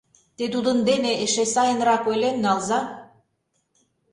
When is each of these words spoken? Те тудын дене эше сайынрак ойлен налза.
Те 0.37 0.43
тудын 0.53 0.77
дене 0.89 1.11
эше 1.23 1.45
сайынрак 1.53 2.03
ойлен 2.09 2.35
налза. 2.45 2.81